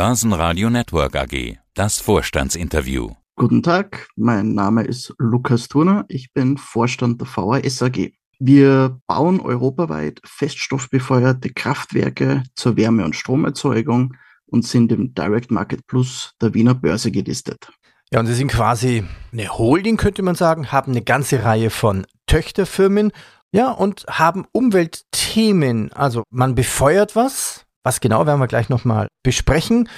Börsenradio 0.00 0.70
Network 0.70 1.14
AG. 1.14 1.58
Das 1.74 2.00
Vorstandsinterview. 2.00 3.10
Guten 3.36 3.62
Tag, 3.62 4.08
mein 4.16 4.54
Name 4.54 4.82
ist 4.82 5.12
Lukas 5.18 5.68
Turner. 5.68 6.06
Ich 6.08 6.32
bin 6.32 6.56
Vorstand 6.56 7.20
der 7.20 7.28
VAS 7.28 7.82
AG. 7.82 8.10
Wir 8.38 8.98
bauen 9.06 9.40
europaweit 9.40 10.22
feststoffbefeuerte 10.24 11.50
Kraftwerke 11.50 12.44
zur 12.54 12.78
Wärme- 12.78 13.04
und 13.04 13.14
Stromerzeugung 13.14 14.14
und 14.46 14.66
sind 14.66 14.90
im 14.90 15.12
Direct 15.12 15.50
Market 15.50 15.86
Plus 15.86 16.32
der 16.40 16.54
Wiener 16.54 16.74
Börse 16.74 17.10
gelistet. 17.10 17.70
Ja, 18.10 18.20
und 18.20 18.26
Sie 18.26 18.32
sind 18.32 18.50
quasi 18.50 19.04
eine 19.34 19.50
Holding, 19.50 19.98
könnte 19.98 20.22
man 20.22 20.34
sagen, 20.34 20.72
haben 20.72 20.92
eine 20.92 21.02
ganze 21.02 21.44
Reihe 21.44 21.68
von 21.68 22.06
Töchterfirmen, 22.26 23.12
ja, 23.52 23.70
und 23.70 24.06
haben 24.08 24.46
Umweltthemen. 24.52 25.92
Also 25.92 26.22
man 26.30 26.54
befeuert 26.54 27.16
was, 27.16 27.49
was 27.82 28.00
genau 28.00 28.26
werden 28.26 28.40
wir 28.40 28.46
gleich 28.46 28.68
nochmal 28.68 29.08
besprechen. 29.22 29.88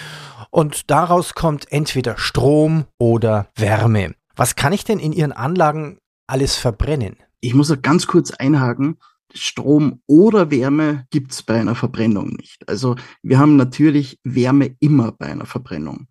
Und 0.50 0.90
daraus 0.90 1.34
kommt 1.34 1.70
entweder 1.72 2.18
Strom 2.18 2.84
oder 2.98 3.48
Wärme. 3.56 4.14
Was 4.36 4.56
kann 4.56 4.72
ich 4.72 4.84
denn 4.84 4.98
in 4.98 5.12
Ihren 5.12 5.32
Anlagen 5.32 5.98
alles 6.26 6.56
verbrennen? 6.56 7.16
Ich 7.40 7.54
muss 7.54 7.74
ganz 7.82 8.06
kurz 8.06 8.30
einhaken. 8.30 8.98
Strom 9.34 10.00
oder 10.06 10.50
Wärme 10.50 11.06
gibt's 11.10 11.42
bei 11.42 11.58
einer 11.58 11.74
Verbrennung 11.74 12.28
nicht. 12.30 12.68
Also 12.68 12.96
wir 13.22 13.38
haben 13.38 13.56
natürlich 13.56 14.18
Wärme 14.24 14.76
immer 14.80 15.12
bei 15.12 15.26
einer 15.26 15.46
Verbrennung. 15.46 16.08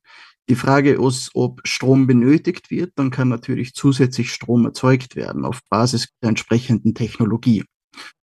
Die 0.49 0.55
Frage 0.55 0.93
ist, 0.93 1.29
ob 1.33 1.61
Strom 1.63 2.07
benötigt 2.07 2.71
wird, 2.71 2.93
dann 2.95 3.11
kann 3.11 3.29
natürlich 3.29 3.73
zusätzlich 3.73 4.33
Strom 4.33 4.65
erzeugt 4.65 5.15
werden 5.15 5.45
auf 5.45 5.61
Basis 5.69 6.09
der 6.21 6.29
entsprechenden 6.29 6.93
Technologie. 6.93 7.63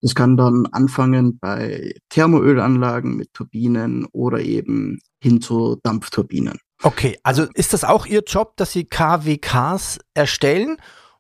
Das 0.01 0.15
kann 0.15 0.37
dann 0.37 0.67
anfangen 0.73 1.39
bei 1.39 1.95
Thermoölanlagen 2.09 3.17
mit 3.17 3.35
Turbinen 3.35 4.07
oder 4.13 4.41
eben 4.41 5.01
hin 5.23 5.41
zu 5.41 5.79
Dampfturbinen. 5.83 6.59
Okay, 6.83 7.19
also 7.23 7.47
ist 7.55 7.73
das 7.73 7.85
auch 7.85 8.07
Ihr 8.07 8.23
Job, 8.27 8.57
dass 8.57 8.73
Sie 8.73 8.85
KWKs 8.85 9.99
erstellen? 10.15 10.77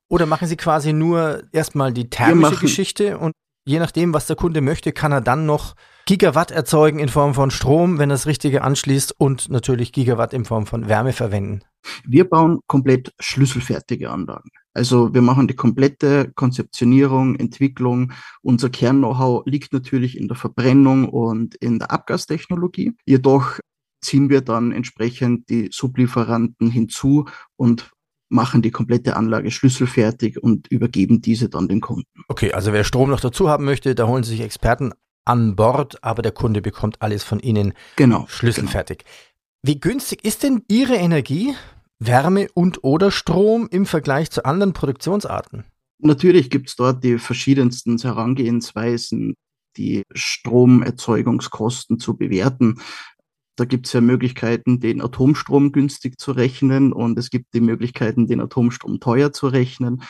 Oder 0.08 0.26
machen 0.26 0.48
Sie 0.48 0.56
quasi 0.56 0.92
nur 0.92 1.42
erstmal 1.52 1.92
die 1.92 2.08
thermische 2.08 2.56
Geschichte 2.60 3.18
und 3.18 3.32
je 3.66 3.78
nachdem, 3.78 4.14
was 4.14 4.26
der 4.26 4.36
Kunde 4.36 4.62
möchte, 4.62 4.92
kann 4.92 5.12
er 5.12 5.20
dann 5.20 5.44
noch 5.44 5.74
Gigawatt 6.06 6.50
erzeugen 6.50 7.00
in 7.00 7.10
Form 7.10 7.34
von 7.34 7.50
Strom, 7.50 7.98
wenn 7.98 8.08
er 8.08 8.14
das 8.14 8.26
Richtige 8.26 8.62
anschließt 8.62 9.14
und 9.18 9.50
natürlich 9.50 9.92
Gigawatt 9.92 10.32
in 10.32 10.46
Form 10.46 10.64
von 10.64 10.88
Wärme 10.88 11.12
verwenden. 11.12 11.60
Wir 12.06 12.26
bauen 12.28 12.60
komplett 12.66 13.12
schlüsselfertige 13.20 14.08
Anlagen. 14.10 14.48
Also 14.78 15.12
wir 15.12 15.22
machen 15.22 15.48
die 15.48 15.56
komplette 15.56 16.30
Konzeptionierung, 16.36 17.34
Entwicklung. 17.34 18.12
Unser 18.42 18.70
Kern-Know-how 18.70 19.44
liegt 19.44 19.72
natürlich 19.72 20.16
in 20.16 20.28
der 20.28 20.36
Verbrennung 20.36 21.08
und 21.08 21.56
in 21.56 21.80
der 21.80 21.90
Abgastechnologie. 21.90 22.92
Jedoch 23.04 23.58
ziehen 24.00 24.30
wir 24.30 24.40
dann 24.40 24.70
entsprechend 24.70 25.50
die 25.50 25.68
Sublieferanten 25.72 26.70
hinzu 26.70 27.26
und 27.56 27.90
machen 28.28 28.62
die 28.62 28.70
komplette 28.70 29.16
Anlage 29.16 29.50
schlüsselfertig 29.50 30.40
und 30.40 30.68
übergeben 30.68 31.20
diese 31.20 31.48
dann 31.48 31.66
den 31.66 31.80
Kunden. 31.80 32.22
Okay, 32.28 32.52
also 32.52 32.72
wer 32.72 32.84
Strom 32.84 33.10
noch 33.10 33.20
dazu 33.20 33.48
haben 33.48 33.64
möchte, 33.64 33.96
da 33.96 34.06
holen 34.06 34.22
Sie 34.22 34.30
sich 34.30 34.42
Experten 34.42 34.92
an 35.24 35.56
Bord, 35.56 36.04
aber 36.04 36.22
der 36.22 36.32
Kunde 36.32 36.62
bekommt 36.62 37.02
alles 37.02 37.24
von 37.24 37.40
Ihnen 37.40 37.72
genau, 37.96 38.26
schlüsselfertig. 38.28 38.98
Genau. 38.98 39.10
Wie 39.62 39.80
günstig 39.80 40.24
ist 40.24 40.44
denn 40.44 40.62
Ihre 40.68 40.94
Energie, 40.94 41.54
Wärme 41.98 42.48
und 42.54 42.84
oder 42.84 43.10
Strom 43.10 43.68
im 43.70 43.86
Vergleich 43.86 44.30
zu 44.30 44.44
anderen 44.44 44.72
Produktionsarten? 44.72 45.64
Natürlich 45.98 46.50
gibt 46.50 46.68
es 46.68 46.76
dort 46.76 47.02
die 47.02 47.18
verschiedensten 47.18 47.98
Herangehensweisen, 47.98 49.34
die 49.76 50.02
Stromerzeugungskosten 50.14 51.98
zu 51.98 52.16
bewerten. 52.16 52.80
Da 53.56 53.64
gibt 53.64 53.86
es 53.86 53.92
ja 53.92 54.00
Möglichkeiten, 54.00 54.78
den 54.78 55.02
Atomstrom 55.02 55.72
günstig 55.72 56.20
zu 56.20 56.30
rechnen 56.30 56.92
und 56.92 57.18
es 57.18 57.30
gibt 57.30 57.54
die 57.54 57.60
Möglichkeiten, 57.60 58.28
den 58.28 58.40
Atomstrom 58.40 59.00
teuer 59.00 59.32
zu 59.32 59.48
rechnen. 59.48 60.02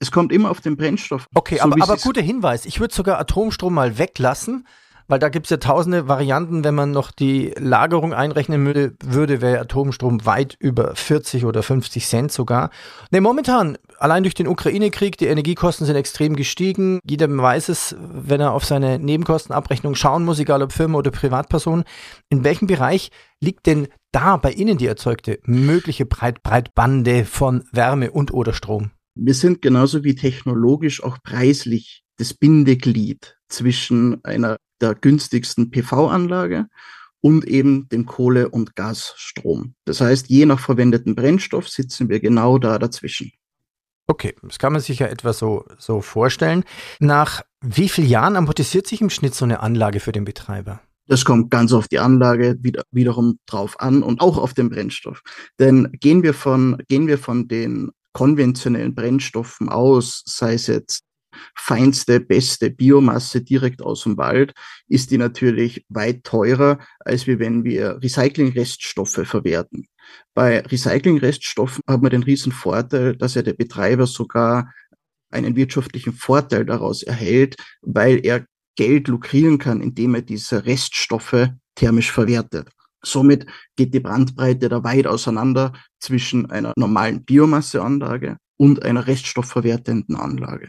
Es 0.00 0.10
kommt 0.10 0.32
immer 0.32 0.50
auf 0.50 0.60
den 0.60 0.76
Brennstoff. 0.76 1.26
Okay, 1.34 1.56
so 1.56 1.62
aber, 1.62 1.82
aber 1.82 1.96
guter 1.96 2.22
Hinweis. 2.22 2.66
Ich 2.66 2.80
würde 2.80 2.94
sogar 2.94 3.18
Atomstrom 3.20 3.74
mal 3.74 3.98
weglassen, 3.98 4.66
weil 5.08 5.18
da 5.18 5.30
gibt 5.30 5.46
es 5.46 5.50
ja 5.50 5.56
tausende 5.56 6.06
Varianten. 6.06 6.62
Wenn 6.64 6.74
man 6.74 6.92
noch 6.92 7.10
die 7.10 7.52
Lagerung 7.58 8.12
einrechnen 8.12 8.64
würde, 8.64 8.94
würde 9.02 9.40
wäre 9.40 9.60
Atomstrom 9.60 10.24
weit 10.24 10.56
über 10.60 10.94
40 10.94 11.44
oder 11.44 11.62
50 11.62 12.06
Cent 12.06 12.30
sogar. 12.30 12.70
Ne, 13.10 13.20
momentan, 13.20 13.78
allein 13.98 14.22
durch 14.22 14.34
den 14.34 14.46
Ukraine-Krieg, 14.46 15.16
die 15.18 15.26
Energiekosten 15.26 15.86
sind 15.86 15.96
extrem 15.96 16.36
gestiegen. 16.36 17.00
Jeder 17.04 17.28
weiß 17.28 17.70
es, 17.70 17.96
wenn 17.98 18.40
er 18.40 18.52
auf 18.52 18.64
seine 18.64 18.98
Nebenkostenabrechnung 18.98 19.94
schauen 19.94 20.24
muss, 20.24 20.38
egal 20.38 20.62
ob 20.62 20.72
Firma 20.72 20.98
oder 20.98 21.10
Privatperson. 21.10 21.84
In 22.28 22.44
welchem 22.44 22.66
Bereich 22.66 23.10
liegt 23.40 23.66
denn 23.66 23.88
da 24.12 24.36
bei 24.36 24.52
Ihnen 24.52 24.78
die 24.78 24.86
erzeugte 24.86 25.38
mögliche 25.44 26.06
Breit 26.06 26.42
Breitbande 26.42 27.24
von 27.24 27.64
Wärme 27.72 28.10
und 28.10 28.32
oder 28.32 28.52
Strom? 28.52 28.90
Wir 29.14 29.34
sind 29.34 29.62
genauso 29.62 30.04
wie 30.04 30.14
technologisch 30.14 31.02
auch 31.02 31.18
preislich 31.22 32.04
das 32.18 32.34
Bindeglied 32.34 33.36
zwischen 33.48 34.22
einer 34.24 34.58
der 34.80 34.94
günstigsten 34.94 35.70
PV-Anlage 35.70 36.66
und 37.20 37.44
eben 37.46 37.88
dem 37.88 38.06
Kohle- 38.06 38.48
und 38.48 38.76
Gasstrom. 38.76 39.74
Das 39.84 40.00
heißt, 40.00 40.28
je 40.28 40.46
nach 40.46 40.60
verwendeten 40.60 41.14
Brennstoff 41.14 41.68
sitzen 41.68 42.08
wir 42.08 42.20
genau 42.20 42.58
da 42.58 42.78
dazwischen. 42.78 43.32
Okay, 44.06 44.34
das 44.42 44.58
kann 44.58 44.72
man 44.72 44.80
sich 44.80 45.00
ja 45.00 45.06
etwa 45.06 45.32
so, 45.32 45.66
so 45.78 46.00
vorstellen. 46.00 46.64
Nach 46.98 47.42
wie 47.60 47.88
vielen 47.88 48.08
Jahren 48.08 48.36
amortisiert 48.36 48.86
sich 48.86 49.00
im 49.00 49.10
Schnitt 49.10 49.34
so 49.34 49.44
eine 49.44 49.60
Anlage 49.60 50.00
für 50.00 50.12
den 50.12 50.24
Betreiber? 50.24 50.80
Das 51.08 51.24
kommt 51.24 51.50
ganz 51.50 51.72
auf 51.72 51.88
die 51.88 51.98
Anlage 51.98 52.56
wieder, 52.60 52.84
wiederum 52.90 53.38
drauf 53.46 53.80
an 53.80 54.02
und 54.02 54.20
auch 54.20 54.38
auf 54.38 54.54
den 54.54 54.70
Brennstoff. 54.70 55.22
Denn 55.58 55.90
gehen 55.92 56.22
wir 56.22 56.34
von, 56.34 56.82
gehen 56.88 57.06
wir 57.06 57.18
von 57.18 57.48
den 57.48 57.90
konventionellen 58.12 58.94
Brennstoffen 58.94 59.68
aus, 59.68 60.22
sei 60.26 60.54
es 60.54 60.66
jetzt 60.66 61.04
feinste, 61.54 62.20
beste 62.20 62.70
Biomasse 62.70 63.42
direkt 63.42 63.82
aus 63.82 64.02
dem 64.02 64.16
Wald, 64.16 64.54
ist 64.88 65.10
die 65.10 65.18
natürlich 65.18 65.84
weit 65.88 66.24
teurer, 66.24 66.78
als 67.00 67.26
wie 67.26 67.38
wenn 67.38 67.64
wir 67.64 67.98
Recycling-Reststoffe 68.02 69.22
verwerten. 69.24 69.86
Bei 70.34 70.60
Recycling-Reststoffen 70.60 71.82
hat 71.86 72.02
man 72.02 72.10
den 72.10 72.22
riesen 72.22 72.52
Vorteil, 72.52 73.16
dass 73.16 73.34
ja 73.34 73.42
der 73.42 73.54
Betreiber 73.54 74.06
sogar 74.06 74.72
einen 75.30 75.56
wirtschaftlichen 75.56 76.12
Vorteil 76.12 76.64
daraus 76.64 77.02
erhält, 77.02 77.56
weil 77.82 78.24
er 78.24 78.46
Geld 78.76 79.08
lukrieren 79.08 79.58
kann, 79.58 79.80
indem 79.80 80.14
er 80.14 80.22
diese 80.22 80.64
Reststoffe 80.64 81.48
thermisch 81.74 82.12
verwertet. 82.12 82.70
Somit 83.02 83.46
geht 83.76 83.94
die 83.94 84.00
Brandbreite 84.00 84.68
da 84.68 84.82
weit 84.82 85.06
auseinander 85.06 85.72
zwischen 86.00 86.50
einer 86.50 86.72
normalen 86.76 87.24
Biomasseanlage 87.24 88.36
und 88.56 88.82
einer 88.82 89.06
reststoffverwertenden 89.06 90.16
Anlage. 90.16 90.68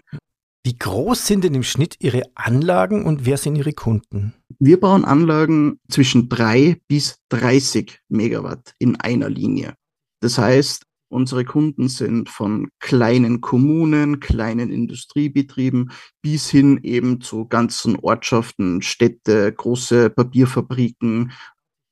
Wie 0.66 0.78
groß 0.78 1.26
sind 1.26 1.44
denn 1.44 1.56
im 1.56 1.64
Schnitt 1.64 1.96
Ihre 2.00 2.24
Anlagen 2.36 3.06
und 3.06 3.26
wer 3.26 3.38
sind 3.38 3.56
Ihre 3.56 3.74
Kunden? 3.74 4.34
Wir 4.60 4.80
bauen 4.80 5.06
Anlagen 5.06 5.80
zwischen 5.90 6.30
drei 6.30 6.82
bis 6.88 7.20
30 7.30 8.00
Megawatt 8.10 8.74
in 8.78 8.98
einer 8.98 9.30
Linie. 9.30 9.76
Das 10.22 10.38
heißt, 10.38 10.84
unsere 11.10 11.46
Kunden 11.46 11.88
sind 11.88 12.30
von 12.30 12.70
kleinen 12.80 13.40
Kommunen, 13.40 14.20
kleinen 14.20 14.70
Industriebetrieben 14.70 15.92
bis 16.22 16.50
hin 16.50 16.80
eben 16.84 17.22
zu 17.22 17.46
ganzen 17.46 17.96
Ortschaften, 17.96 18.82
Städte, 18.82 19.54
große 19.54 20.10
Papierfabriken, 20.10 21.32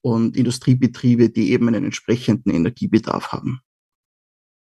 und 0.07 0.38
Industriebetriebe, 0.38 1.29
die 1.29 1.51
eben 1.51 1.67
einen 1.67 1.85
entsprechenden 1.85 2.51
Energiebedarf 2.51 3.31
haben. 3.31 3.61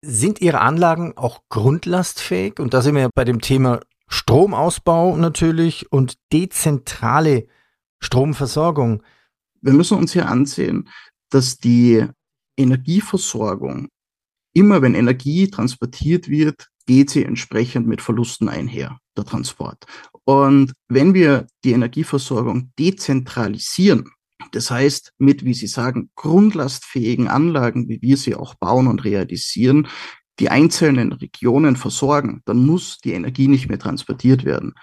Sind 0.05 0.41
Ihre 0.41 0.61
Anlagen 0.61 1.17
auch 1.17 1.41
grundlastfähig? 1.49 2.59
Und 2.61 2.75
da 2.75 2.83
sind 2.83 2.95
wir 2.95 3.09
bei 3.15 3.25
dem 3.25 3.41
Thema 3.41 3.81
Stromausbau 4.15 5.17
natürlich 5.17 5.91
und 5.91 6.15
dezentrale 6.33 7.49
Stromversorgung. 7.99 9.03
Wir 9.61 9.73
müssen 9.73 9.99
uns 9.99 10.13
hier 10.13 10.29
ansehen, 10.29 10.89
dass 11.31 11.59
die 11.59 12.07
Energieversorgung, 12.57 13.89
immer 14.55 14.83
wenn 14.83 14.95
Energie 14.95 15.51
transportiert 15.51 16.29
wird, 16.29 16.69
geht 16.87 17.11
sie 17.11 17.25
entsprechend 17.25 17.89
mit 17.89 18.01
Verlusten 18.01 18.49
einher, 18.49 18.99
der 19.17 19.25
Transport. 19.25 19.85
Und 20.23 20.75
wenn 20.87 21.13
wir 21.13 21.49
die 21.65 21.73
Energieversorgung 21.73 22.71
dezentralisieren, 22.79 24.13
das 24.53 24.71
heißt, 24.71 25.13
mit, 25.19 25.45
wie 25.45 25.55
Sie 25.55 25.67
sagen, 25.67 26.11
grundlastfähigen 26.15 27.27
Anlagen, 27.27 27.89
wie 27.89 28.01
wir 28.01 28.17
sie 28.17 28.37
auch 28.37 28.55
bauen 28.55 28.87
und 28.87 29.03
realisieren, 29.03 29.89
die 30.41 30.51
einzelnen 30.51 31.13
Regionen 31.13 31.77
versorgen, 31.77 32.43
dann 32.45 32.65
muss 32.65 32.99
die 32.99 33.13
Energie 33.13 33.49
nicht 33.49 33.69
mehr 33.69 33.79
transportiert 33.79 34.45
werden. 34.45 34.75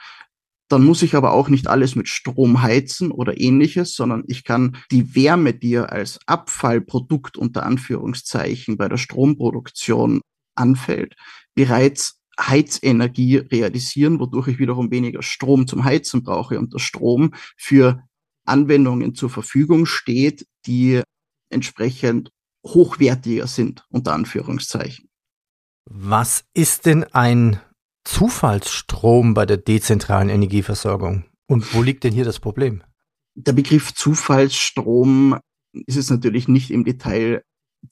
Dann 0.70 0.86
muss 0.86 1.02
ich 1.02 1.16
aber 1.16 1.34
auch 1.34 1.50
nicht 1.50 1.68
alles 1.68 1.96
mit 1.98 2.08
Strom 2.08 2.62
heizen 2.62 3.12
oder 3.12 3.40
ähnliches, 3.40 3.94
sondern 3.94 4.24
ich 4.28 4.46
kann 4.46 4.78
die 4.90 5.16
Wärme, 5.16 5.54
die 5.54 5.72
ja 5.72 5.84
als 5.84 6.20
Abfallprodukt 6.28 7.38
unter 7.38 7.66
Anführungszeichen 7.66 8.78
bei 8.78 8.88
der 8.88 8.96
Stromproduktion 8.96 10.22
anfällt, 10.56 11.16
bereits 11.56 12.22
Heizenergie 12.40 13.38
realisieren, 13.38 14.20
wodurch 14.20 14.48
ich 14.48 14.60
wiederum 14.60 14.92
weniger 14.92 15.22
Strom 15.22 15.68
zum 15.68 15.84
Heizen 15.84 16.24
brauche 16.24 16.58
und 16.58 16.74
der 16.74 16.80
Strom 16.80 17.34
für 17.58 18.02
Anwendungen 18.46 19.14
zur 19.14 19.30
Verfügung 19.30 19.86
steht, 19.86 20.48
die 20.66 21.02
entsprechend 21.50 22.32
hochwertiger 22.66 23.48
sind, 23.48 23.86
unter 23.90 24.14
Anführungszeichen. 24.14 25.11
Was 25.86 26.46
ist 26.54 26.86
denn 26.86 27.04
ein 27.14 27.60
Zufallsstrom 28.04 29.34
bei 29.34 29.46
der 29.46 29.58
dezentralen 29.58 30.30
Energieversorgung? 30.30 31.26
Und 31.48 31.74
wo 31.74 31.82
liegt 31.82 32.04
denn 32.04 32.14
hier 32.14 32.26
das 32.26 32.40
Problem? 32.40 32.84
Der 33.36 33.54
Begriff 33.54 33.94
Zufallsstrom 33.94 35.40
ist 35.74 35.98
es 35.98 36.10
natürlich 36.10 36.48
nicht 36.48 36.72
im 36.72 36.84
Detail 36.84 37.44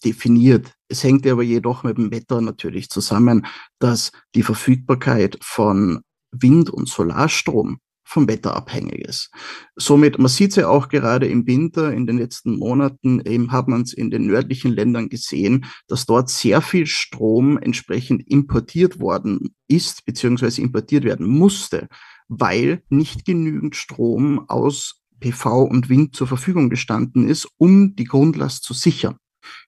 definiert. 0.04 0.74
Es 0.88 1.04
hängt 1.04 1.26
aber 1.26 1.44
jedoch 1.44 1.84
mit 1.84 1.98
dem 1.98 2.12
Wetter 2.12 2.42
natürlich 2.42 2.90
zusammen, 2.90 3.46
dass 3.80 4.12
die 4.36 4.44
Verfügbarkeit 4.44 5.38
von 5.42 6.02
Wind- 6.32 6.70
und 6.70 6.88
Solarstrom 6.88 7.80
vom 8.10 8.28
Wetter 8.28 8.56
abhängig 8.56 9.08
ist. 9.08 9.30
Somit, 9.76 10.18
man 10.18 10.30
sieht 10.30 10.50
es 10.50 10.56
ja 10.56 10.68
auch 10.68 10.90
gerade 10.90 11.28
im 11.28 11.46
Winter, 11.46 11.94
in 11.94 12.08
den 12.08 12.18
letzten 12.18 12.58
Monaten, 12.58 13.22
eben 13.24 13.52
hat 13.52 13.68
man 13.68 13.84
es 13.84 13.94
in 13.94 14.10
den 14.10 14.26
nördlichen 14.26 14.72
Ländern 14.72 15.10
gesehen, 15.10 15.66
dass 15.88 16.08
dort 16.08 16.30
sehr 16.30 16.62
viel 16.62 16.88
Strom 16.88 17.60
entsprechend 17.60 18.28
importiert 18.28 19.00
worden 19.00 19.54
ist, 19.68 20.06
beziehungsweise 20.06 20.62
importiert 20.62 21.04
werden 21.04 21.28
musste, 21.28 21.88
weil 22.28 22.82
nicht 22.90 23.26
genügend 23.26 23.76
Strom 23.76 24.50
aus 24.50 25.04
PV 25.20 25.64
und 25.64 25.90
Wind 25.90 26.16
zur 26.16 26.26
Verfügung 26.26 26.72
gestanden 26.72 27.28
ist, 27.28 27.48
um 27.58 27.96
die 27.96 28.06
Grundlast 28.06 28.64
zu 28.64 28.74
sichern. 28.74 29.18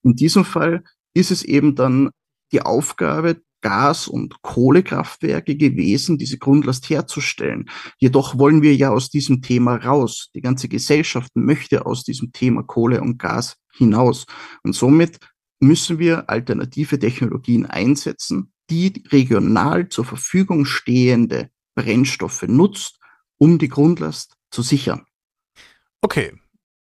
In 0.02 0.16
diesem 0.16 0.46
Fall 0.46 0.84
ist 1.14 1.30
es 1.30 1.44
eben 1.44 1.76
dann 1.76 2.10
die 2.52 2.64
Aufgabe 2.64 3.42
Gas- 3.62 4.08
und 4.08 4.42
Kohlekraftwerke 4.42 5.56
gewesen, 5.56 6.18
diese 6.18 6.38
Grundlast 6.38 6.90
herzustellen. 6.90 7.70
Jedoch 7.98 8.38
wollen 8.38 8.62
wir 8.62 8.76
ja 8.76 8.90
aus 8.92 9.10
diesem 9.10 9.42
Thema 9.42 9.76
raus. 9.76 10.30
Die 10.36 10.42
ganze 10.42 10.68
Gesellschaft 10.68 11.32
möchte 11.36 11.86
aus 11.86 12.04
diesem 12.04 12.32
Thema 12.32 12.64
Kohle 12.64 13.02
und 13.02 13.18
Gas 13.18 13.58
hinaus. 13.74 14.26
Und 14.64 14.74
somit 14.74 15.20
müssen 15.60 16.00
wir 16.00 16.30
alternative 16.30 17.00
Technologien 17.00 17.66
einsetzen, 17.66 18.52
die 18.70 19.04
regional 19.10 19.90
zur 19.90 20.06
Verfügung 20.06 20.66
stehende 20.66 21.50
Brennstoffe 21.76 22.44
nutzt, 22.44 23.00
um 23.38 23.58
die 23.58 23.70
Grundlast 23.70 24.36
zu 24.50 24.62
sichern. 24.62 25.06
Okay, 26.02 26.34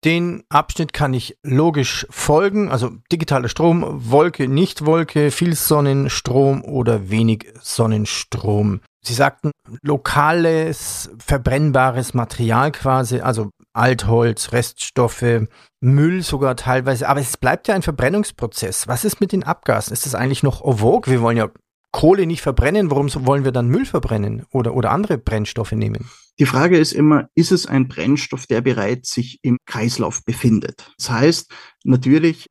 den 0.05 0.45
Abschnitt 0.49 0.93
kann 0.93 1.13
ich 1.13 1.37
logisch 1.43 2.07
folgen. 2.11 2.71
Also 2.71 2.91
digitaler 3.13 3.49
Strom, 3.49 3.85
Wolke, 4.11 4.49
Nicht-Wolke, 4.49 5.31
viel 5.31 5.55
Sonnenstrom 5.55 6.65
oder 6.65 7.11
wenig 7.11 7.53
Sonnenstrom. 7.61 8.81
Sie 9.03 9.15
sagten 9.15 9.51
lokales, 9.83 11.11
verbrennbares 11.19 12.15
Material 12.15 12.73
quasi, 12.73 13.21
also 13.21 13.51
Altholz, 13.73 14.53
Reststoffe, 14.53 15.47
Müll 15.81 16.23
sogar 16.23 16.57
teilweise. 16.57 17.09
Aber 17.09 17.21
es 17.21 17.37
bleibt 17.37 17.69
ja 17.69 17.75
ein 17.75 17.83
Verbrennungsprozess. 17.83 18.89
Was 18.89 19.05
ist 19.05 19.21
mit 19.21 19.33
den 19.33 19.45
Abgasen? 19.45 19.93
Ist 19.93 20.07
das 20.07 20.15
eigentlich 20.15 20.43
noch 20.43 20.61
vogue? 20.79 21.11
Wir 21.11 21.23
wollen 21.23 21.37
ja 21.37 21.49
Kohle 21.93 22.27
nicht 22.27 22.43
verbrennen. 22.43 22.91
Warum 22.91 23.09
wollen 23.27 23.45
wir 23.45 23.53
dann 23.53 23.69
Müll 23.69 23.87
verbrennen 23.87 24.47
oder, 24.51 24.75
oder 24.75 24.91
andere 24.91 25.19
Brennstoffe 25.19 25.73
nehmen? 25.73 26.11
Die 26.41 26.47
Frage 26.47 26.79
ist 26.79 26.93
immer, 26.93 27.29
ist 27.35 27.53
es 27.53 27.67
ein 27.67 27.87
Brennstoff, 27.87 28.47
der 28.47 28.63
bereits 28.63 29.13
sich 29.13 29.39
im 29.43 29.59
Kreislauf 29.67 30.25
befindet? 30.25 30.91
Das 30.97 31.11
heißt, 31.11 31.53
natürlich 31.85 32.47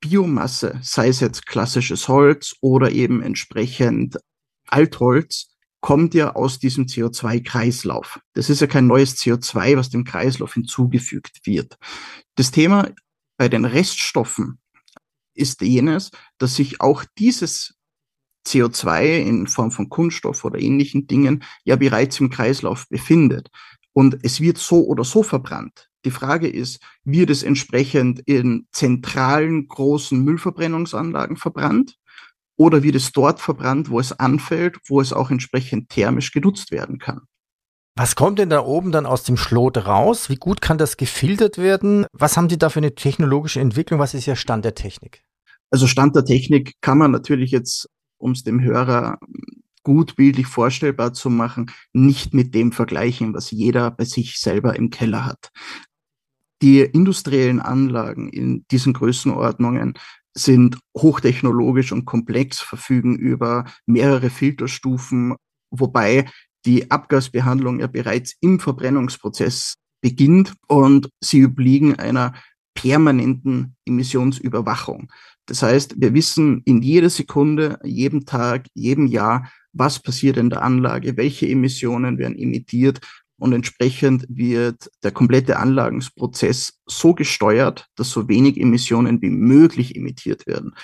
Biomasse, 0.00 0.78
sei 0.82 1.08
es 1.08 1.18
jetzt 1.18 1.44
klassisches 1.44 2.06
Holz 2.06 2.54
oder 2.60 2.92
eben 2.92 3.22
entsprechend 3.22 4.18
Altholz, 4.68 5.48
kommt 5.80 6.14
ja 6.14 6.36
aus 6.36 6.60
diesem 6.60 6.86
CO2-Kreislauf. 6.86 8.20
Das 8.34 8.50
ist 8.50 8.60
ja 8.60 8.68
kein 8.68 8.86
neues 8.86 9.16
CO2, 9.16 9.76
was 9.76 9.90
dem 9.90 10.04
Kreislauf 10.04 10.54
hinzugefügt 10.54 11.40
wird. 11.44 11.76
Das 12.36 12.52
Thema 12.52 12.88
bei 13.36 13.48
den 13.48 13.64
Reststoffen 13.64 14.60
ist 15.34 15.60
jenes, 15.60 16.12
dass 16.38 16.54
sich 16.54 16.80
auch 16.80 17.04
dieses 17.18 17.73
CO2 18.46 19.18
in 19.20 19.46
Form 19.46 19.70
von 19.70 19.88
Kunststoff 19.88 20.44
oder 20.44 20.58
ähnlichen 20.60 21.06
Dingen 21.06 21.44
ja 21.64 21.76
bereits 21.76 22.20
im 22.20 22.30
Kreislauf 22.30 22.88
befindet. 22.88 23.50
Und 23.92 24.18
es 24.22 24.40
wird 24.40 24.58
so 24.58 24.84
oder 24.86 25.04
so 25.04 25.22
verbrannt. 25.22 25.88
Die 26.04 26.10
Frage 26.10 26.48
ist, 26.48 26.82
wird 27.04 27.30
es 27.30 27.42
entsprechend 27.42 28.20
in 28.20 28.66
zentralen 28.72 29.68
großen 29.68 30.22
Müllverbrennungsanlagen 30.22 31.36
verbrannt 31.36 31.96
oder 32.56 32.82
wird 32.82 32.96
es 32.96 33.12
dort 33.12 33.40
verbrannt, 33.40 33.90
wo 33.90 33.98
es 33.98 34.18
anfällt, 34.18 34.76
wo 34.88 35.00
es 35.00 35.12
auch 35.12 35.30
entsprechend 35.30 35.88
thermisch 35.88 36.32
genutzt 36.32 36.70
werden 36.70 36.98
kann? 36.98 37.22
Was 37.96 38.16
kommt 38.16 38.40
denn 38.40 38.50
da 38.50 38.60
oben 38.60 38.90
dann 38.90 39.06
aus 39.06 39.22
dem 39.22 39.36
Schlot 39.36 39.86
raus? 39.86 40.28
Wie 40.28 40.36
gut 40.36 40.60
kann 40.60 40.78
das 40.78 40.96
gefiltert 40.96 41.58
werden? 41.58 42.06
Was 42.12 42.36
haben 42.36 42.50
Sie 42.50 42.58
da 42.58 42.68
für 42.68 42.80
eine 42.80 42.96
technologische 42.96 43.60
Entwicklung? 43.60 44.00
Was 44.00 44.14
ist 44.14 44.26
Ihr 44.26 44.36
Stand 44.36 44.64
der 44.64 44.74
Technik? 44.74 45.22
Also 45.70 45.86
Stand 45.86 46.16
der 46.16 46.24
Technik 46.24 46.74
kann 46.80 46.98
man 46.98 47.12
natürlich 47.12 47.52
jetzt 47.52 47.88
um 48.18 48.32
es 48.32 48.44
dem 48.44 48.60
Hörer 48.60 49.18
gut 49.82 50.16
bildlich 50.16 50.46
vorstellbar 50.46 51.12
zu 51.12 51.30
machen, 51.30 51.70
nicht 51.92 52.34
mit 52.34 52.54
dem 52.54 52.72
vergleichen, 52.72 53.34
was 53.34 53.50
jeder 53.50 53.90
bei 53.90 54.04
sich 54.04 54.38
selber 54.38 54.76
im 54.76 54.90
Keller 54.90 55.26
hat. 55.26 55.50
Die 56.62 56.80
industriellen 56.80 57.60
Anlagen 57.60 58.30
in 58.30 58.64
diesen 58.70 58.94
Größenordnungen 58.94 59.94
sind 60.32 60.78
hochtechnologisch 60.96 61.92
und 61.92 62.06
komplex, 62.06 62.60
verfügen 62.60 63.16
über 63.16 63.66
mehrere 63.86 64.30
Filterstufen, 64.30 65.36
wobei 65.70 66.26
die 66.64 66.90
Abgasbehandlung 66.90 67.80
ja 67.80 67.86
bereits 67.86 68.34
im 68.40 68.58
Verbrennungsprozess 68.58 69.74
beginnt 70.00 70.54
und 70.66 71.08
sie 71.20 71.44
obliegen 71.44 71.98
einer 71.98 72.34
permanenten 72.74 73.76
Emissionsüberwachung. 73.86 75.10
Das 75.46 75.62
heißt, 75.62 76.00
wir 76.00 76.14
wissen 76.14 76.62
in 76.64 76.80
jeder 76.82 77.10
Sekunde, 77.10 77.78
jedem 77.84 78.24
Tag, 78.24 78.66
jedem 78.74 79.06
Jahr, 79.06 79.50
was 79.72 80.00
passiert 80.00 80.36
in 80.36 80.50
der 80.50 80.62
Anlage, 80.62 81.16
welche 81.16 81.48
Emissionen 81.48 82.18
werden 82.18 82.38
emittiert 82.38 83.00
und 83.36 83.52
entsprechend 83.52 84.24
wird 84.28 84.90
der 85.02 85.10
komplette 85.10 85.58
Anlagensprozess 85.58 86.80
so 86.86 87.14
gesteuert, 87.14 87.86
dass 87.96 88.10
so 88.10 88.28
wenig 88.28 88.58
Emissionen 88.58 89.20
wie 89.20 89.30
möglich 89.30 89.96
emittiert 89.96 90.46
werden. 90.46 90.74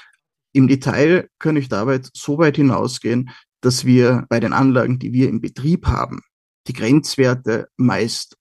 Im 0.53 0.67
Detail 0.67 1.29
kann 1.39 1.57
ich 1.57 1.69
dabei 1.69 2.01
so 2.13 2.39
weit 2.39 2.57
hinausgehen, 2.57 3.31
dass 3.61 3.85
wir 3.85 4.27
bei 4.29 4.41
den 4.41 4.53
Anlagen, 4.53 4.99
die 4.99 5.13
wir 5.13 5.29
im 5.29 5.41
Betrieb 5.41 5.87
haben, 5.87 6.21
die 6.67 6.73
Grenzwerte 6.73 7.69
meist 7.77 8.37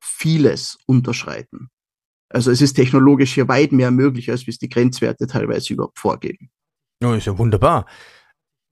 vieles 0.00 0.78
unterschreiten. 0.86 1.68
Also 2.32 2.50
es 2.50 2.60
ist 2.60 2.74
technologisch 2.74 3.34
hier 3.34 3.48
weit 3.48 3.72
mehr 3.72 3.90
möglich, 3.90 4.30
als 4.30 4.44
bis 4.44 4.58
die 4.58 4.68
Grenzwerte 4.68 5.26
teilweise 5.26 5.72
überhaupt 5.72 5.98
vorgeben. 5.98 6.50
Oh, 7.04 7.12
ist 7.12 7.26
ja 7.26 7.36
wunderbar. 7.36 7.86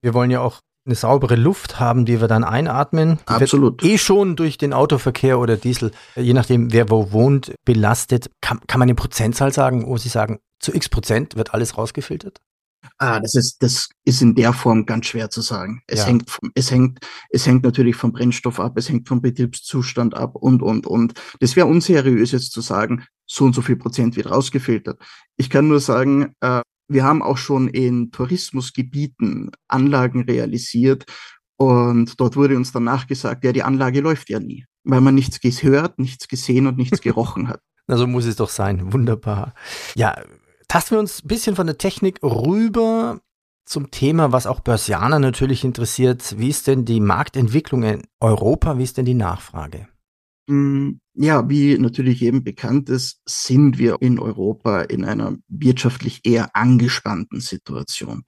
Wir 0.02 0.14
wollen 0.14 0.30
ja 0.30 0.40
auch 0.40 0.60
eine 0.86 0.94
saubere 0.94 1.36
Luft 1.36 1.78
haben, 1.78 2.04
die 2.04 2.20
wir 2.20 2.28
dann 2.28 2.42
einatmen. 2.44 3.18
Die 3.28 3.32
Absolut. 3.32 3.84
eh 3.84 3.98
schon 3.98 4.34
durch 4.36 4.56
den 4.56 4.72
Autoverkehr 4.72 5.38
oder 5.38 5.56
Diesel, 5.56 5.92
je 6.16 6.32
nachdem 6.32 6.72
wer 6.72 6.88
wo 6.88 7.12
wohnt, 7.12 7.54
belastet. 7.64 8.30
Kann, 8.40 8.60
kann 8.66 8.78
man 8.78 8.88
eine 8.88 8.94
Prozentzahl 8.94 9.52
sagen, 9.52 9.86
wo 9.86 9.96
Sie 9.98 10.08
sagen, 10.08 10.40
zu 10.58 10.74
x 10.74 10.88
Prozent 10.88 11.36
wird 11.36 11.54
alles 11.54 11.76
rausgefiltert? 11.76 12.40
Ah, 13.02 13.18
das 13.18 13.34
ist, 13.34 13.62
das 13.62 13.88
ist 14.04 14.20
in 14.20 14.34
der 14.34 14.52
Form 14.52 14.84
ganz 14.84 15.06
schwer 15.06 15.30
zu 15.30 15.40
sagen. 15.40 15.82
Es 15.86 16.00
ja. 16.00 16.06
hängt, 16.06 16.38
es 16.54 16.70
hängt, 16.70 16.98
es 17.30 17.46
hängt 17.46 17.64
natürlich 17.64 17.96
vom 17.96 18.12
Brennstoff 18.12 18.60
ab, 18.60 18.76
es 18.76 18.90
hängt 18.90 19.08
vom 19.08 19.22
Betriebszustand 19.22 20.14
ab 20.14 20.36
und, 20.36 20.62
und, 20.62 20.86
und. 20.86 21.14
Das 21.40 21.56
wäre 21.56 21.66
unseriös 21.66 22.32
jetzt 22.32 22.52
zu 22.52 22.60
sagen, 22.60 23.06
so 23.26 23.46
und 23.46 23.54
so 23.54 23.62
viel 23.62 23.76
Prozent 23.76 24.16
wird 24.16 24.30
rausgefiltert. 24.30 25.00
Ich 25.38 25.48
kann 25.48 25.68
nur 25.68 25.80
sagen, 25.80 26.34
äh, 26.40 26.60
wir 26.88 27.04
haben 27.04 27.22
auch 27.22 27.38
schon 27.38 27.68
in 27.68 28.10
Tourismusgebieten 28.10 29.50
Anlagen 29.66 30.24
realisiert 30.24 31.06
und 31.56 32.20
dort 32.20 32.36
wurde 32.36 32.54
uns 32.54 32.70
danach 32.70 33.06
gesagt, 33.06 33.44
ja, 33.44 33.52
die 33.52 33.62
Anlage 33.62 34.02
läuft 34.02 34.28
ja 34.28 34.40
nie, 34.40 34.66
weil 34.84 35.00
man 35.00 35.14
nichts 35.14 35.40
gehört, 35.40 35.98
nichts 35.98 36.28
gesehen 36.28 36.66
und 36.66 36.76
nichts 36.76 37.00
gerochen 37.00 37.48
hat. 37.48 37.60
Na, 37.86 37.96
so 37.96 38.06
muss 38.06 38.26
es 38.26 38.36
doch 38.36 38.50
sein. 38.50 38.92
Wunderbar. 38.92 39.54
Ja, 39.94 40.16
tasten 40.70 40.92
wir 40.94 41.00
uns 41.00 41.24
ein 41.24 41.28
bisschen 41.28 41.56
von 41.56 41.66
der 41.66 41.78
Technik 41.78 42.22
rüber 42.22 43.20
zum 43.66 43.90
Thema, 43.90 44.30
was 44.30 44.46
auch 44.46 44.60
Börsianer 44.60 45.18
natürlich 45.18 45.64
interessiert. 45.64 46.38
Wie 46.38 46.48
ist 46.48 46.68
denn 46.68 46.84
die 46.84 47.00
Marktentwicklung 47.00 47.82
in 47.82 48.02
Europa? 48.20 48.78
Wie 48.78 48.84
ist 48.84 48.96
denn 48.96 49.04
die 49.04 49.14
Nachfrage? 49.14 49.88
Mm, 50.48 50.92
ja, 51.14 51.48
wie 51.48 51.76
natürlich 51.76 52.22
eben 52.22 52.44
bekannt 52.44 52.88
ist, 52.88 53.20
sind 53.26 53.78
wir 53.78 53.96
in 54.00 54.20
Europa 54.20 54.82
in 54.82 55.04
einer 55.04 55.36
wirtschaftlich 55.48 56.20
eher 56.22 56.54
angespannten 56.54 57.40
Situation. 57.40 58.22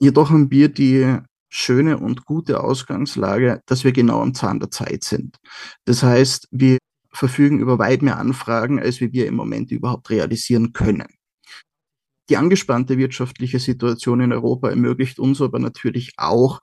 Jedoch 0.00 0.30
haben 0.30 0.50
wir 0.50 0.68
die 0.68 1.18
schöne 1.48 1.98
und 1.98 2.24
gute 2.24 2.60
Ausgangslage, 2.60 3.62
dass 3.66 3.84
wir 3.84 3.92
genau 3.92 4.20
am 4.20 4.34
Zahn 4.34 4.58
der 4.58 4.72
Zeit 4.72 5.04
sind. 5.04 5.36
Das 5.84 6.02
heißt, 6.02 6.48
wir 6.50 6.78
verfügen 7.12 7.60
über 7.60 7.78
weit 7.78 8.02
mehr 8.02 8.18
Anfragen, 8.18 8.80
als 8.80 9.00
wir 9.00 9.26
im 9.26 9.34
Moment 9.34 9.70
überhaupt 9.70 10.10
realisieren 10.10 10.72
können. 10.72 11.06
Die 12.28 12.36
angespannte 12.36 12.98
wirtschaftliche 12.98 13.58
Situation 13.58 14.20
in 14.20 14.32
Europa 14.32 14.68
ermöglicht 14.68 15.18
uns 15.18 15.40
aber 15.40 15.58
natürlich 15.58 16.12
auch, 16.16 16.60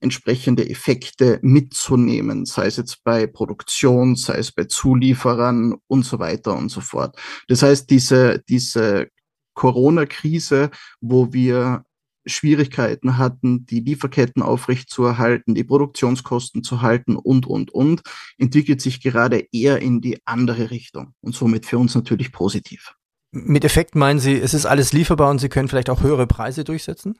entsprechende 0.00 0.68
Effekte 0.68 1.40
mitzunehmen, 1.42 2.46
sei 2.46 2.66
es 2.66 2.76
jetzt 2.76 3.02
bei 3.04 3.26
Produktion, 3.26 4.16
sei 4.16 4.38
es 4.38 4.52
bei 4.52 4.64
Zulieferern 4.64 5.74
und 5.86 6.04
so 6.04 6.18
weiter 6.18 6.56
und 6.56 6.68
so 6.68 6.80
fort. 6.80 7.18
Das 7.48 7.62
heißt, 7.62 7.90
diese, 7.90 8.42
diese 8.48 9.08
Corona-Krise, 9.54 10.70
wo 11.00 11.32
wir 11.32 11.84
Schwierigkeiten 12.26 13.16
hatten, 13.16 13.64
die 13.66 13.80
Lieferketten 13.80 14.42
aufrechtzuerhalten, 14.42 15.54
die 15.54 15.64
Produktionskosten 15.64 16.62
zu 16.62 16.82
halten 16.82 17.16
und, 17.16 17.46
und, 17.46 17.70
und, 17.70 18.02
entwickelt 18.36 18.80
sich 18.80 19.00
gerade 19.00 19.46
eher 19.50 19.80
in 19.80 20.00
die 20.00 20.18
andere 20.26 20.70
Richtung 20.70 21.14
und 21.22 21.34
somit 21.34 21.66
für 21.66 21.78
uns 21.78 21.94
natürlich 21.94 22.30
positiv. 22.30 22.97
Mit 23.30 23.64
Effekt 23.64 23.94
meinen 23.94 24.18
Sie, 24.18 24.38
es 24.38 24.54
ist 24.54 24.66
alles 24.66 24.92
lieferbar 24.92 25.30
und 25.30 25.38
Sie 25.38 25.48
können 25.48 25.68
vielleicht 25.68 25.90
auch 25.90 26.02
höhere 26.02 26.26
Preise 26.26 26.64
durchsetzen? 26.64 27.18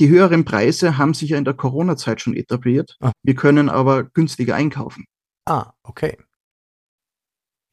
Die 0.00 0.08
höheren 0.08 0.44
Preise 0.44 0.98
haben 0.98 1.14
sich 1.14 1.30
ja 1.30 1.38
in 1.38 1.44
der 1.44 1.54
Corona-Zeit 1.54 2.20
schon 2.20 2.34
etabliert. 2.34 2.96
Ah. 3.00 3.12
Wir 3.22 3.34
können 3.34 3.68
aber 3.68 4.04
günstiger 4.04 4.54
einkaufen. 4.54 5.04
Ah, 5.46 5.72
okay. 5.82 6.16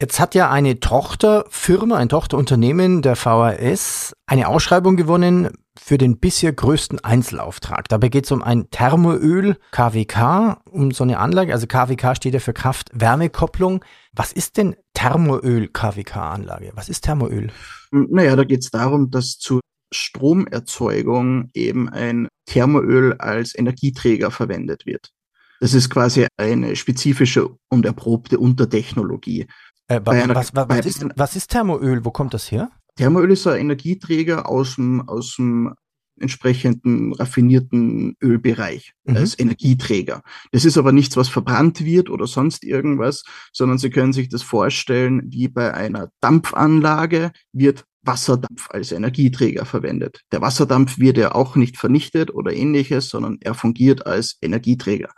Jetzt 0.02 0.20
hat 0.22 0.34
ja 0.34 0.50
eine 0.50 0.80
Tochterfirma, 0.80 1.98
ein 1.98 2.08
Tochterunternehmen 2.08 3.02
der 3.02 3.18
VHS 3.18 4.14
eine 4.28 4.48
Ausschreibung 4.48 4.96
gewonnen 4.96 5.50
für 5.78 5.98
den 5.98 6.20
bisher 6.20 6.54
größten 6.54 7.04
Einzelauftrag. 7.04 7.90
Dabei 7.90 8.08
geht 8.08 8.24
es 8.24 8.32
um 8.32 8.42
ein 8.42 8.70
Thermoöl 8.70 9.58
KWK, 9.72 10.62
um 10.70 10.92
so 10.92 11.04
eine 11.04 11.20
Anlage. 11.20 11.52
Also 11.52 11.68
KWK 11.68 12.16
steht 12.16 12.34
ja 12.34 12.40
für 12.40 12.54
Kraft-Wärme-Kopplung. 12.54 13.84
Was 14.14 14.32
ist 14.32 14.56
denn 14.56 14.78
Thermoöl 15.00 15.70
KWK-Anlage? 15.70 16.72
Was 16.76 16.90
ist 16.90 17.06
Thermoöl? 17.06 17.52
Naja, 17.92 18.36
da 18.36 18.44
geht 18.44 18.64
es 18.64 18.70
darum, 18.70 19.10
dass 19.10 19.38
zur 19.38 19.62
Stromerzeugung 19.94 21.50
eben 21.54 21.88
ein 21.88 22.28
Thermoöl 22.46 23.14
als 23.14 23.58
Energieträger 23.58 24.30
verwendet 24.30 24.86
wird. 24.86 25.12
Das 25.62 25.74
ist 25.74 25.90
quasi 25.90 26.28
eine 26.38 26.76
spezifische 26.76 27.50
und 27.70 27.86
erprobte 27.86 28.40
Untertechnologie. 28.40 29.48
Äh, 29.88 30.02
einer, 30.06 30.36
was, 30.36 30.54
was, 30.54 30.68
was, 30.68 30.86
ist, 30.86 31.06
was 31.16 31.36
ist 31.36 31.50
Thermoöl? 31.50 32.04
Wo 32.04 32.12
kommt 32.12 32.34
das 32.34 32.52
her? 32.52 32.70
Thermoöl 32.98 33.32
ist 33.32 33.48
ein 33.48 33.60
Energieträger 33.60 34.50
aus 34.50 34.76
dem, 34.76 35.08
aus 35.08 35.36
dem 35.38 35.74
entsprechenden 36.20 37.14
raffinierten 37.14 38.16
Ölbereich 38.22 38.94
mhm. 39.04 39.18
als 39.18 39.38
Energieträger. 39.40 40.22
Das 40.52 40.66
ist 40.66 40.78
aber 40.78 40.92
nichts, 40.92 41.18
was 41.18 41.30
verbrannt 41.30 41.84
wird 41.84 42.10
oder 42.10 42.28
sonst 42.28 42.64
irgendwas, 42.64 43.24
sondern 43.52 43.78
Sie 43.78 43.90
können 43.90 44.14
sich 44.14 44.30
das 44.30 44.44
vorstellen, 44.44 45.22
wie 45.26 45.48
bei 45.48 45.74
einer 45.74 46.10
Dampfanlage 46.22 47.32
wird 47.54 47.86
Wasserdampf 48.02 48.70
als 48.70 48.92
Energieträger 48.92 49.66
verwendet. 49.66 50.22
Der 50.32 50.42
Wasserdampf 50.42 51.00
wird 51.00 51.18
ja 51.18 51.36
auch 51.36 51.56
nicht 51.56 51.78
vernichtet 51.78 52.34
oder 52.34 52.54
ähnliches, 52.54 53.10
sondern 53.10 53.38
er 53.42 53.54
fungiert 53.54 54.06
als 54.06 54.38
Energieträger. 54.42 55.10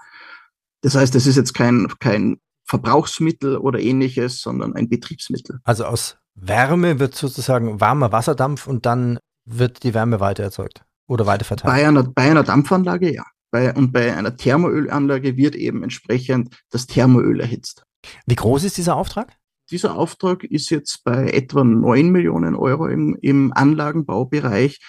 Das 0.82 0.96
heißt, 0.96 1.16
es 1.16 1.28
ist 1.28 1.36
jetzt 1.36 1.54
kein, 1.54 1.88
kein 2.00 2.38
Verbrauchsmittel 2.66 3.58
oder 3.58 3.80
ähnliches, 3.80 4.42
sondern 4.42 4.76
ein 4.76 4.90
Betriebsmittel. 4.90 5.60
Also 5.64 5.86
aus 5.86 6.18
Wärme 6.36 7.00
wird 7.00 7.16
sozusagen 7.16 7.80
warmer 7.80 8.12
Wasserdampf 8.12 8.68
und 8.68 8.86
dann 8.86 9.20
wird 9.46 9.84
die 9.84 9.94
Wärme 9.94 10.20
weiter 10.20 10.44
erzeugt 10.44 10.84
oder 11.12 11.26
weiter 11.26 11.44
verteilt. 11.44 11.74
Bei 11.74 11.88
einer, 11.88 12.04
bei 12.04 12.32
einer 12.32 12.44
Dampfanlage 12.44 13.14
ja. 13.14 13.26
Bei, 13.52 13.74
und 13.74 13.92
bei 13.92 14.16
einer 14.16 14.38
Thermoölanlage 14.38 15.36
wird 15.36 15.56
eben 15.56 15.84
entsprechend 15.84 16.56
das 16.70 16.88
Thermoöl 16.88 17.42
erhitzt. 17.42 17.84
Wie 18.26 18.36
groß 18.36 18.64
ist 18.64 18.78
dieser 18.78 18.96
Auftrag? 18.96 19.36
Dieser 19.70 19.98
Auftrag 19.98 20.46
ist 20.46 20.70
jetzt 20.70 21.04
bei 21.04 21.30
etwa 21.30 21.66
9 21.66 22.10
Millionen 22.10 22.56
Euro 22.56 22.88
im, 22.88 23.18
im 23.22 23.52
Anlagenbaubereich 23.52 24.80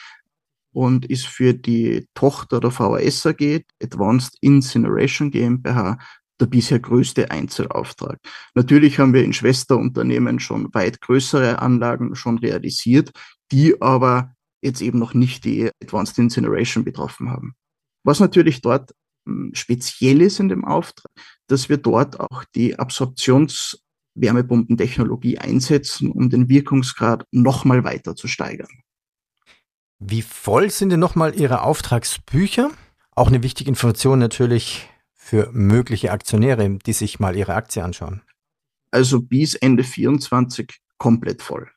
und 0.72 1.06
ist 1.06 1.26
für 1.26 1.54
die 1.54 2.06
Tochter 2.14 2.60
der 2.60 2.70
VHS 2.70 3.26
AG, 3.26 3.64
Advanced 3.82 4.38
Incineration 4.40 5.32
GmbH, 5.32 5.98
der 6.40 6.46
bisher 6.46 6.78
größte 6.78 7.32
Einzelauftrag. 7.32 8.20
Natürlich 8.54 9.00
haben 9.00 9.12
wir 9.12 9.24
in 9.24 9.32
Schwesterunternehmen 9.32 10.38
schon 10.38 10.72
weit 10.72 11.00
größere 11.00 11.58
Anlagen 11.60 12.14
schon 12.14 12.38
realisiert, 12.38 13.10
die 13.50 13.82
aber 13.82 14.31
jetzt 14.62 14.80
eben 14.80 14.98
noch 14.98 15.12
nicht 15.14 15.44
die 15.44 15.70
Advanced 15.82 16.18
Incineration 16.18 16.84
betroffen 16.84 17.30
haben. 17.30 17.54
Was 18.04 18.20
natürlich 18.20 18.62
dort 18.62 18.94
hm, 19.26 19.50
speziell 19.54 20.22
ist 20.22 20.40
in 20.40 20.48
dem 20.48 20.64
Auftrag, 20.64 21.12
dass 21.46 21.68
wir 21.68 21.76
dort 21.76 22.18
auch 22.18 22.44
die 22.54 22.78
Absorptionswärmepumpentechnologie 22.78 25.36
einsetzen, 25.38 26.10
um 26.10 26.30
den 26.30 26.48
Wirkungsgrad 26.48 27.26
nochmal 27.30 27.84
weiter 27.84 28.16
zu 28.16 28.28
steigern. 28.28 28.70
Wie 29.98 30.22
voll 30.22 30.70
sind 30.70 30.88
denn 30.90 31.00
nochmal 31.00 31.38
Ihre 31.38 31.60
Auftragsbücher? 31.62 32.70
Auch 33.14 33.28
eine 33.28 33.42
wichtige 33.42 33.68
Information 33.70 34.18
natürlich 34.18 34.88
für 35.12 35.50
mögliche 35.52 36.10
Aktionäre, 36.10 36.78
die 36.84 36.92
sich 36.92 37.20
mal 37.20 37.36
ihre 37.36 37.54
Aktie 37.54 37.84
anschauen? 37.84 38.22
Also 38.90 39.22
bis 39.22 39.54
Ende 39.54 39.84
24 39.84 40.80
komplett 40.98 41.42
voll. 41.42 41.70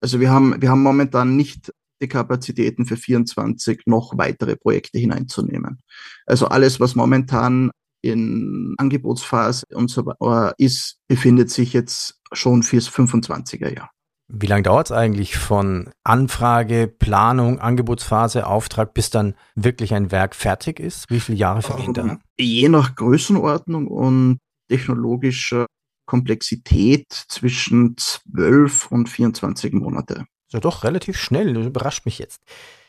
Also 0.00 0.20
wir 0.20 0.30
haben, 0.30 0.62
wir 0.62 0.70
haben 0.70 0.82
momentan 0.82 1.36
nicht 1.36 1.72
die 2.02 2.08
Kapazitäten 2.08 2.86
für 2.86 2.96
24 2.96 3.82
noch 3.86 4.16
weitere 4.16 4.56
Projekte 4.56 4.98
hineinzunehmen. 4.98 5.80
Also 6.26 6.46
alles, 6.46 6.80
was 6.80 6.94
momentan 6.94 7.70
in 8.02 8.74
Angebotsphase 8.76 9.64
und 9.72 9.90
so 9.90 10.04
weiter 10.04 10.54
ist, 10.58 10.98
befindet 11.08 11.50
sich 11.50 11.72
jetzt 11.72 12.20
schon 12.32 12.62
fürs 12.62 12.88
25er 12.88 13.74
Jahr. 13.74 13.90
Wie 14.28 14.46
lange 14.46 14.62
dauert 14.62 14.88
es 14.88 14.92
eigentlich 14.92 15.36
von 15.36 15.90
Anfrage, 16.02 16.88
Planung, 16.88 17.60
Angebotsphase, 17.60 18.46
Auftrag, 18.46 18.94
bis 18.94 19.10
dann 19.10 19.34
wirklich 19.54 19.94
ein 19.94 20.10
Werk 20.10 20.34
fertig 20.34 20.80
ist? 20.80 21.04
Wie 21.10 21.20
viele 21.20 21.38
Jahre 21.38 21.62
vergehen 21.62 21.92
da? 21.92 22.02
Ähm, 22.02 22.20
je 22.38 22.68
nach 22.68 22.94
Größenordnung 22.94 23.86
und 23.86 24.38
technologischer 24.68 25.66
Komplexität 26.06 27.06
zwischen 27.28 27.96
12 27.96 28.90
und 28.90 29.08
24 29.08 29.72
Monate. 29.74 30.24
So 30.54 30.60
doch 30.60 30.84
relativ 30.84 31.18
schnell, 31.18 31.52
das 31.52 31.66
überrascht 31.66 32.06
mich 32.06 32.20
jetzt. 32.20 32.40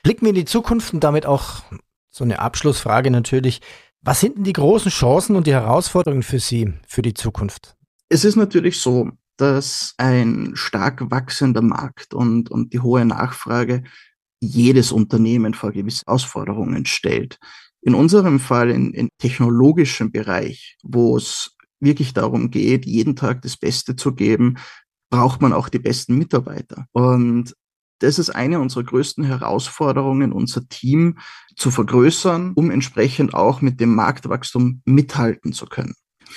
Blicken 0.04 0.22
wir 0.22 0.30
in 0.30 0.36
die 0.36 0.46
Zukunft 0.46 0.94
und 0.94 1.04
damit 1.04 1.26
auch 1.26 1.64
so 2.12 2.24
eine 2.24 2.38
Abschlussfrage 2.38 3.10
natürlich. 3.10 3.60
Was 4.02 4.20
sind 4.20 4.38
denn 4.38 4.44
die 4.44 4.54
großen 4.54 4.92
Chancen 4.92 5.36
und 5.36 5.48
die 5.48 5.54
Herausforderungen 5.54 6.22
für 6.22 6.38
Sie 6.38 6.72
für 6.88 7.02
die 7.02 7.16
Zukunft? 7.16 7.76
Es 8.08 8.24
ist 8.24 8.36
natürlich 8.36 8.80
so, 8.80 9.10
dass 9.38 9.96
ein 9.98 10.52
stark 10.54 11.10
wachsender 11.10 11.64
Markt 11.64 12.14
und, 12.14 12.52
und 12.52 12.72
die 12.72 12.82
hohe 12.82 13.04
Nachfrage 13.04 13.84
jedes 14.40 14.92
Unternehmen 14.92 15.56
vor 15.56 15.72
gewisse 15.72 16.04
Herausforderungen 16.06 16.86
stellt. 16.86 17.40
In 17.82 17.96
unserem 17.96 18.40
Fall 18.40 18.70
in, 18.70 18.94
in 18.94 19.10
technologischem 19.18 20.12
Bereich, 20.12 20.78
wo 20.84 21.18
es 21.18 21.56
wirklich 21.80 22.14
darum 22.14 22.52
geht, 22.52 22.86
jeden 22.86 23.16
Tag 23.16 23.42
das 23.42 23.58
Beste 23.58 23.96
zu 23.96 24.14
geben, 24.14 24.58
braucht 25.10 25.42
man 25.42 25.54
auch 25.54 25.70
die 25.70 25.80
besten 25.80 26.18
Mitarbeiter. 26.18 26.86
Und 26.92 27.56
das 28.00 28.20
ist 28.20 28.30
eine 28.30 28.60
unserer 28.60 28.84
größten 28.84 29.24
Herausforderungen, 29.24 30.34
unser 30.34 30.68
Team 30.68 31.18
zu 31.56 31.72
vergrößern, 31.72 32.54
um 32.56 32.70
entsprechend 32.70 33.34
auch 33.34 33.62
mit 33.62 33.80
dem 33.80 33.96
Marktwachstum 33.96 34.82
mithalten 34.86 35.54
zu 35.54 35.66
können. 35.66 35.96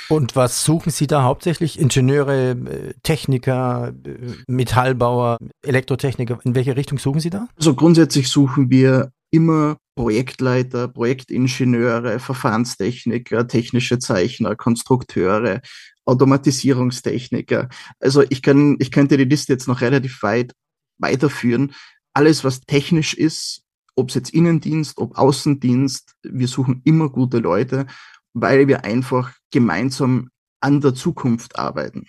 Und 0.08 0.36
was 0.36 0.64
suchen 0.64 0.90
Sie 0.90 1.06
da 1.06 1.22
hauptsächlich? 1.22 1.78
Ingenieure, 1.78 2.50
äh, 2.50 2.94
Techniker, 3.02 3.92
äh, 4.04 4.34
Metallbauer, 4.46 5.38
Elektrotechniker? 5.62 6.38
In 6.44 6.54
welche 6.54 6.76
Richtung 6.76 6.98
suchen 6.98 7.20
Sie 7.20 7.30
da? 7.30 7.48
Also 7.56 7.74
grundsätzlich 7.74 8.28
suchen 8.28 8.70
wir 8.70 9.10
immer 9.30 9.76
Projektleiter, 9.96 10.88
Projektingenieure, 10.88 12.20
Verfahrenstechniker, 12.20 13.48
technische 13.48 13.98
Zeichner, 13.98 14.54
Konstrukteure, 14.54 15.60
Automatisierungstechniker. 16.08 17.68
Also 18.00 18.22
ich 18.28 18.42
kann, 18.42 18.76
ich 18.80 18.90
könnte 18.90 19.16
die 19.16 19.24
Liste 19.24 19.52
jetzt 19.52 19.68
noch 19.68 19.80
relativ 19.80 20.22
weit 20.22 20.54
weiterführen. 20.98 21.74
Alles, 22.12 22.42
was 22.42 22.62
technisch 22.62 23.14
ist, 23.14 23.62
ob 23.94 24.08
es 24.08 24.14
jetzt 24.14 24.30
Innendienst, 24.30 24.98
ob 24.98 25.16
Außendienst, 25.16 26.14
wir 26.22 26.48
suchen 26.48 26.82
immer 26.84 27.08
gute 27.08 27.38
Leute 27.38 27.86
weil 28.34 28.68
wir 28.68 28.84
einfach 28.84 29.32
gemeinsam 29.50 30.30
an 30.60 30.80
der 30.80 30.94
Zukunft 30.94 31.58
arbeiten. 31.58 32.06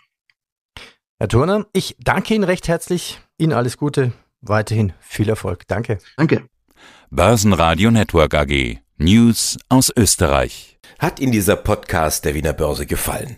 Herr 1.18 1.28
Turner, 1.28 1.66
ich 1.74 1.96
danke 2.00 2.34
Ihnen 2.34 2.44
recht 2.44 2.68
herzlich. 2.68 3.20
Ihnen 3.38 3.54
alles 3.54 3.78
Gute, 3.78 4.14
weiterhin 4.42 4.94
viel 5.00 5.30
Erfolg. 5.30 5.68
Danke. 5.68 6.00
Danke. 6.18 6.46
Börsenradio 7.10 7.92
Network 7.92 8.34
AG. 8.34 8.80
News 8.98 9.58
aus 9.70 9.92
Österreich. 9.96 10.80
Hat 10.98 11.20
Ihnen 11.20 11.32
dieser 11.32 11.56
Podcast 11.56 12.26
der 12.26 12.36
Wiener 12.36 12.54
Börse 12.54 12.86
gefallen? 12.86 13.38